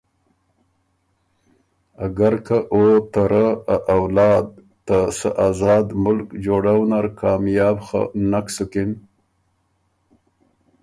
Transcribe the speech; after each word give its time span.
اګر 2.05 2.35
که 2.45 2.57
او 2.73 2.83
ته 3.11 3.23
رۀ 3.31 3.45
ا 3.73 3.77
اولاد 3.95 4.47
ته 4.85 4.97
سۀ 5.17 5.29
آزاد 5.47 5.87
ملک 6.03 6.27
جوړؤ 6.43 6.81
نر 6.89 7.05
کامیاب 7.19 7.77
خه 7.85 8.01
نک 8.29 8.47
سُکِن، 8.55 8.91